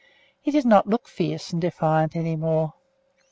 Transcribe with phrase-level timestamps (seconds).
[0.41, 2.73] He did not look fierce and defiant any more.